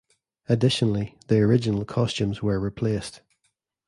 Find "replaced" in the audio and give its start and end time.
2.59-3.21